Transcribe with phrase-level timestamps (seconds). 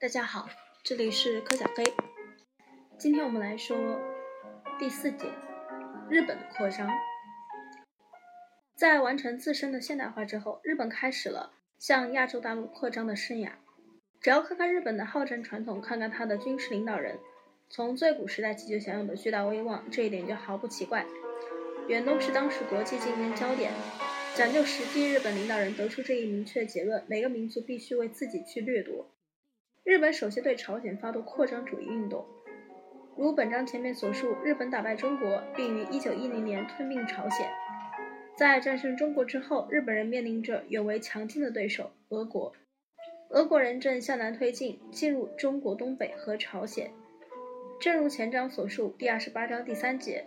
[0.00, 0.48] 大家好，
[0.84, 1.82] 这里是柯小黑。
[2.96, 3.76] 今天我们来说
[4.78, 5.26] 第四节
[6.08, 6.88] 日本的扩张。
[8.76, 11.50] 在完成自身的现代化之后，日本开始了
[11.80, 13.50] 向亚洲大陆扩张的生涯。
[14.20, 17.18] 只要看看日本的好战传统，看看他的军事领导人，
[17.68, 21.04] 从最古时代起就享有的巨大威望，这一点就毫不奇怪。
[21.88, 23.72] 远东是当时国际竞争焦点，
[24.36, 25.12] 讲究实际。
[25.12, 29.10] 日本领导人得出这一明确结论：每个民族必须为自己去掠夺。
[29.88, 32.22] 日本首先对朝鲜发动扩张主义运动，
[33.16, 37.48] 如本章前面所述，日本打败中国，并于1910年吞并朝鲜。
[38.36, 42.52] 在战胜中国之后，日本人面临着远为强劲的对手俄国。
[43.30, 46.90] 俄国人正向南推进，进入中国东北和朝鲜。
[47.80, 50.26] 正如前章所述，第二十八章第三节。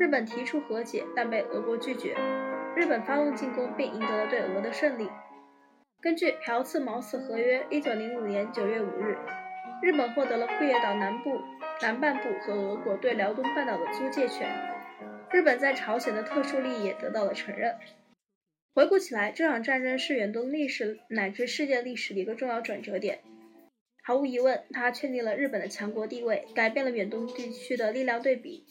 [0.00, 2.16] 日本提出和解，但被俄国拒绝。
[2.74, 5.06] 日本发动进攻，并赢得了对俄的胜利。
[6.02, 9.16] 根据朴次茅斯合约，一九零五年九月五日，
[9.80, 11.40] 日本获得了库页岛南部、
[11.80, 14.50] 南半部和俄国对辽东半岛的租借权。
[15.30, 17.76] 日本在朝鲜的特殊利益也得到了承认。
[18.74, 23.20] 回顾起来，这场战争是远东历史乃至世界历史的一个重要转折点。
[24.02, 28.64] 毫无疑问，它确立了日本的强国地位，改变了远东地区的力量对比。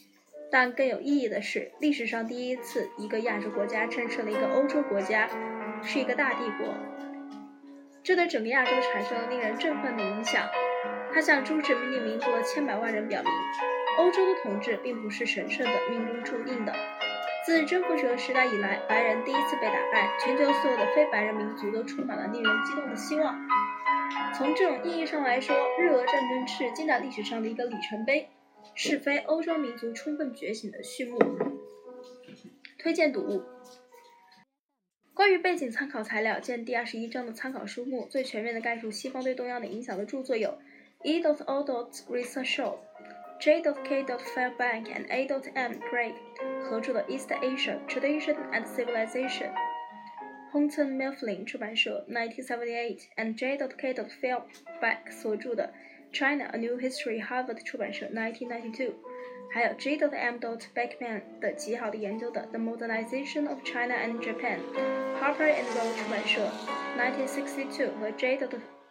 [0.50, 5.30] 但更有意义的是，历史上第一次一个亚洲国家战胜了一个欧洲国家，
[5.82, 6.74] 是一个大帝国。
[8.04, 10.48] 这对整个亚洲产生了令人振奋的影响。
[11.12, 13.30] 它向诸殖民地民族的千百万人表明，
[13.98, 16.74] 欧洲的统治并不是神圣的、命中注定的。
[17.44, 23.38] 自征服者时代以来，白人第一次被打败，全球所有的非白人民族都充满了令人激动的希望。
[24.34, 28.28] 从这种意义上来说，日俄战争是近代历史上的一个里程碑。
[28.74, 31.18] 是非欧洲民族充分觉醒的序幕。
[32.78, 33.42] 推荐读物：
[35.14, 38.06] 关于背景参考材料，见第二十一章的参考书目。
[38.06, 40.58] 最全面的概述西方对东亚的影响的著作有
[41.02, 41.22] E.
[41.22, 41.90] O.
[42.08, 42.78] Research Show、
[43.38, 43.60] J.
[43.60, 44.04] K.
[44.04, 45.26] Fairbank and A.
[45.54, 45.72] M.
[45.74, 46.14] Gray
[46.62, 49.50] 合著的《East Asia Tradition and Civilization》
[50.50, 53.58] ，Houghton Mifflin 出版社1978 and J.
[53.58, 53.92] K.
[53.92, 55.74] Fairbank 所著的。
[56.10, 58.94] China: A New History，，Harvard 出版社，1992。
[59.51, 59.97] 还有 J.
[59.97, 60.37] M.
[60.37, 66.51] Beckman 的极好的研究的《The Modernization of China and Japan》，Harper and Row 出版社，
[66.97, 68.37] 1962和 J.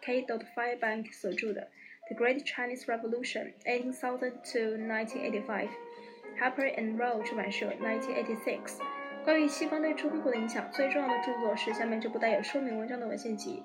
[0.01, 0.25] K.
[0.55, 1.69] Fairbank 所着的《
[2.13, 8.81] The Great Chinese Revolution, 18,000 to 1985》，Harper and Row 出版社，1986。
[9.23, 13.61] 关于西方对中国的影响，最重要的着作是下面这部带有说明文章的文献集。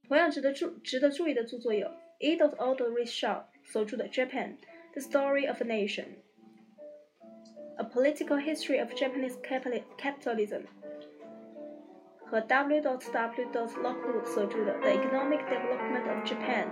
[0.08, 1.88] 同样值得注值得注意的着作有
[2.18, 2.36] E.
[2.36, 4.56] Otto Richard 所着的《Japan:
[4.96, 9.36] The Story of a Nation》，A Political History of Japanese
[9.98, 10.66] Capitalism，
[12.26, 12.80] 和 W.
[12.80, 12.98] W.
[13.82, 16.68] Lockwood 所着的《The Economic Development of Japan: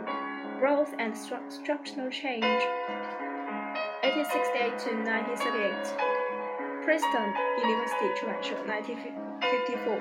[0.60, 10.00] Growth and Structural Change》（1868 to 1938）。Princeton University 出版社，1954。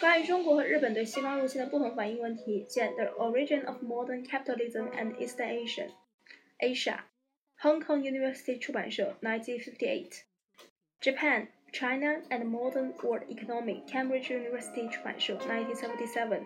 [0.00, 13.24] 关于中国和日本对西方入侵的不同反应问题，见《The Origin of Modern Capitalism and East Asia》（Asia）。Hong Kong University 出版社，1958。Japan, China and Modern World
[13.28, 16.44] Economy, Cambridge University 出版社，1977。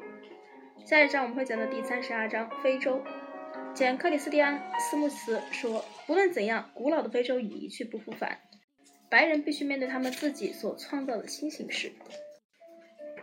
[0.86, 3.02] 下一章我们会讲到第三十二章非洲。
[3.77, 8.39] 简·克里斯蒂安·斯穆茨说：“不论怎样，古老的非洲已一去不复返。
[9.07, 11.91] 白人必须面对他们自己所创造的新形式。”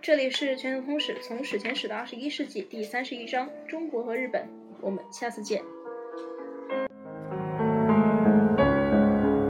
[0.00, 4.48] 这里是全球通史，从史前史到二十一世纪，第三十一章：中国和日本。
[4.80, 5.60] 我们下次见。